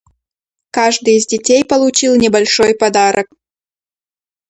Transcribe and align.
Каждый 0.71 1.17
из 1.17 1.27
детей 1.27 1.63
получил 1.63 2.15
небольшой 2.15 2.73
подарок. 2.73 3.27